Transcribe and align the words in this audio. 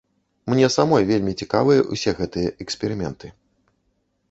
Мне 0.53 0.69
самой 0.75 1.03
вельмі 1.09 1.33
цікавыя 1.43 1.85
ўсе 1.93 2.11
гэтыя 2.23 2.55
эксперыменты. 2.67 3.27